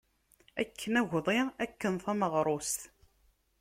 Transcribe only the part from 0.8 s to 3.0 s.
agḍi, akken tameɣrust.